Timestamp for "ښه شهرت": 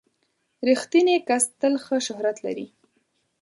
1.85-2.37